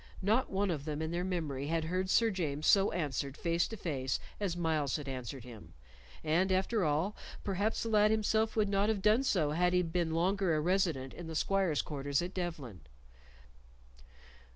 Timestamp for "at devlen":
12.19-12.79